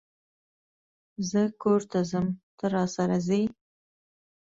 زه 1.29 1.41
کور 1.61 1.81
ته 1.91 1.99
ځم 2.11 2.27
ته، 2.57 2.65
راسره 2.73 3.17
ځئ؟ 3.27 3.43